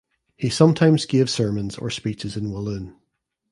[0.35, 2.95] He sometimes gave sermons or speeches in Walloon.